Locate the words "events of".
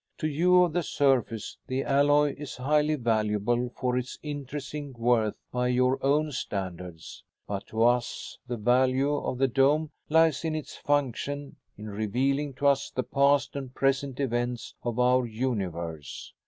14.19-14.97